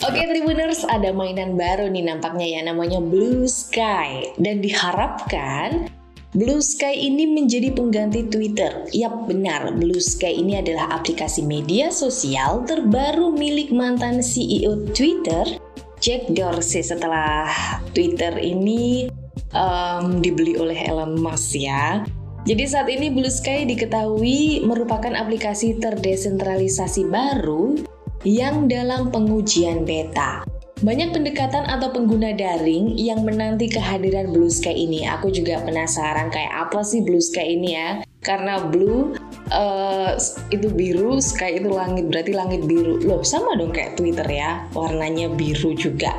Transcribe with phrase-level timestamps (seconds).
[0.00, 5.92] Tribuners ada mainan baru nih nampaknya ya namanya Blue Sky dan diharapkan
[6.30, 8.86] Blue Sky ini menjadi pengganti Twitter.
[8.94, 9.74] Yap, benar.
[9.74, 15.58] Blue Sky ini adalah aplikasi media sosial terbaru milik mantan CEO Twitter,
[15.98, 17.50] Jack Dorsey setelah
[17.98, 19.10] Twitter ini
[19.50, 22.06] um, dibeli oleh Elon Musk ya.
[22.46, 27.89] Jadi saat ini Blue Sky diketahui merupakan aplikasi terdesentralisasi baru
[28.26, 30.44] yang dalam pengujian beta.
[30.80, 35.04] Banyak pendekatan atau pengguna daring yang menanti kehadiran Blue Sky ini.
[35.04, 38.00] Aku juga penasaran kayak apa sih Blue Sky ini ya?
[38.20, 39.16] Karena blue
[39.48, 40.12] uh,
[40.52, 43.00] itu biru, sky itu langit, berarti langit biru.
[43.00, 46.12] Loh, sama dong kayak Twitter ya, warnanya biru juga.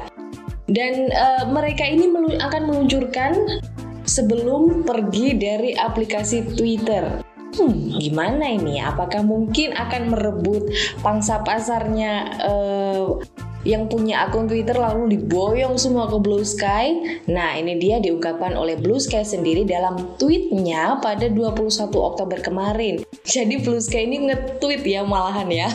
[0.66, 2.10] Dan uh, mereka ini
[2.42, 3.62] akan meluncurkan
[4.10, 7.22] sebelum pergi dari aplikasi Twitter.
[7.52, 8.80] Hmm, gimana ini?
[8.80, 10.72] Apakah mungkin akan merebut
[11.04, 13.20] pangsa pasarnya uh,
[13.62, 17.22] yang punya akun Twitter lalu diboyong semua ke Blue Sky.
[17.30, 23.06] Nah, ini dia diungkapkan oleh Blue Sky sendiri dalam tweetnya pada 21 Oktober kemarin.
[23.22, 25.70] Jadi Blue Sky ini nge-tweet ya malahan ya.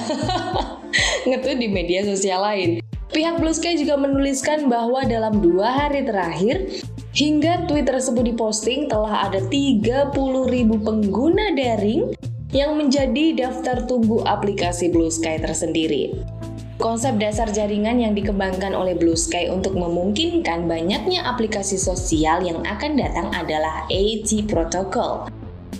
[1.28, 2.82] nge-tweet di media sosial lain.
[3.06, 6.66] Pihak Blue Sky juga menuliskan bahwa dalam dua hari terakhir,
[7.16, 10.20] hingga tweet tersebut diposting telah ada 30.000
[10.84, 12.12] pengguna daring
[12.52, 16.12] yang menjadi daftar tunggu aplikasi Blue Sky tersendiri.
[16.76, 23.00] Konsep dasar jaringan yang dikembangkan oleh Blue Sky untuk memungkinkan banyaknya aplikasi sosial yang akan
[23.00, 25.32] datang adalah AT Protocol.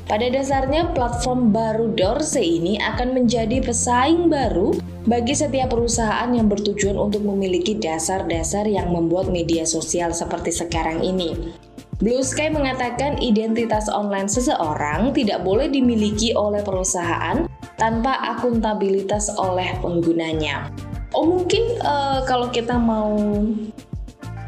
[0.06, 6.94] Pada dasarnya, platform baru Dorsey ini akan menjadi pesaing baru bagi setiap perusahaan yang bertujuan
[6.94, 11.50] untuk memiliki dasar-dasar yang membuat media sosial seperti sekarang ini.
[11.98, 20.70] Blue Sky mengatakan identitas online seseorang tidak boleh dimiliki oleh perusahaan tanpa akuntabilitas oleh penggunanya.
[21.18, 23.10] Oh mungkin uh, kalau kita mau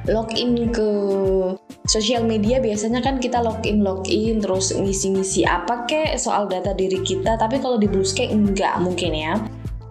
[0.07, 0.91] login ke
[1.89, 7.41] sosial media biasanya kan kita login login terus ngisi-ngisi apa kek soal data diri kita
[7.41, 9.41] tapi kalau di Blue Sky enggak mungkin ya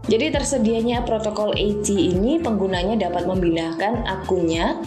[0.08, 4.80] jadi tersedianya protokol AT ini penggunanya dapat memindahkan akunnya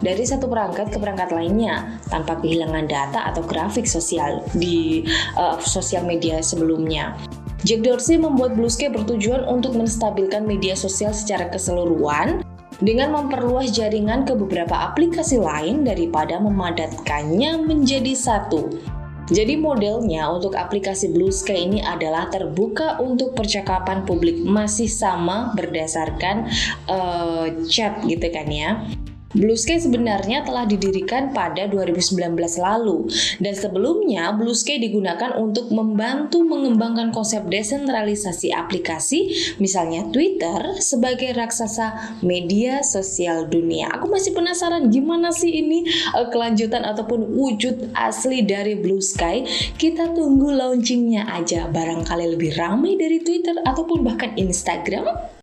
[0.00, 5.04] dari satu perangkat ke perangkat lainnya tanpa kehilangan data atau grafik sosial di
[5.36, 7.12] uh, sosial media sebelumnya.
[7.68, 12.40] Jack Dorsey membuat Blue Sky bertujuan untuk menstabilkan media sosial secara keseluruhan
[12.80, 18.68] dengan memperluas jaringan ke beberapa aplikasi lain daripada memadatkannya menjadi satu.
[19.30, 26.50] Jadi modelnya untuk aplikasi Blue Sky ini adalah terbuka untuk percakapan publik masih sama berdasarkan
[26.90, 28.82] uh, chat gitu kan ya.
[29.30, 33.06] Blue Sky sebenarnya telah didirikan pada 2019 lalu
[33.38, 39.30] dan sebelumnya Blue Sky digunakan untuk membantu mengembangkan konsep desentralisasi aplikasi
[39.62, 43.94] misalnya Twitter sebagai raksasa media sosial dunia.
[43.94, 49.46] Aku masih penasaran gimana sih ini uh, kelanjutan ataupun wujud asli dari Blue Sky.
[49.78, 55.38] Kita tunggu launchingnya aja barangkali lebih ramai dari Twitter ataupun bahkan Instagram.